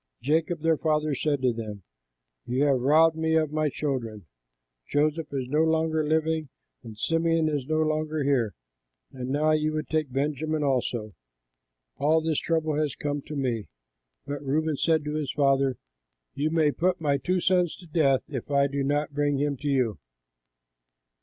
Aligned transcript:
Jacob 0.23 0.61
their 0.61 0.77
father 0.79 1.13
said 1.13 1.43
to 1.43 1.53
them, 1.53 1.83
"You 2.47 2.63
have 2.63 2.81
robbed 2.81 3.15
me 3.15 3.35
of 3.35 3.51
my 3.51 3.69
children: 3.69 4.25
Joseph 4.89 5.31
is 5.31 5.47
no 5.47 5.63
longer 5.63 6.03
living 6.03 6.49
and 6.81 6.97
Simeon 6.97 7.47
is 7.47 7.67
no 7.67 7.83
longer 7.83 8.23
here, 8.23 8.55
and 9.11 9.29
now 9.29 9.51
you 9.51 9.73
would 9.73 9.87
take 9.89 10.11
Benjamin 10.11 10.63
also! 10.63 11.13
All 11.97 12.19
this 12.19 12.39
trouble 12.39 12.73
has 12.77 12.95
come 12.95 13.21
to 13.27 13.35
me!" 13.35 13.67
But 14.25 14.41
Reuben 14.43 14.75
said 14.75 15.05
to 15.05 15.13
his 15.13 15.31
father, 15.33 15.77
"You 16.33 16.49
may 16.49 16.71
put 16.71 16.99
my 16.99 17.17
two 17.19 17.39
sons 17.39 17.75
to 17.75 17.85
death, 17.85 18.23
if 18.27 18.49
I 18.49 18.65
do 18.65 18.81
not 18.83 19.13
bring 19.13 19.37
him 19.37 19.55
to 19.57 19.67
you. 19.67 19.99